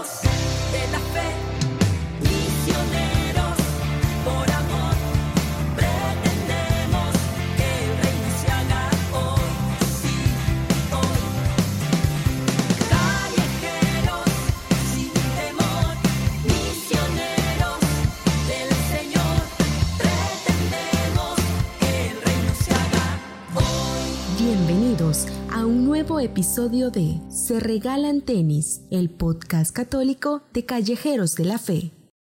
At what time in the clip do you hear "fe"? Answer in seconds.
1.12-1.49, 31.58-31.99